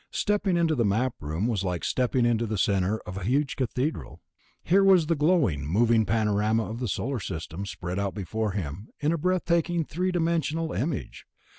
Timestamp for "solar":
6.87-7.19